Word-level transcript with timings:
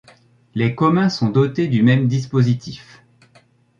Les 0.55 0.73
communs 0.73 1.09
sont 1.11 1.29
dotés 1.29 1.67
du 1.67 1.83
même 1.83 2.07
dispositif. 2.07 3.03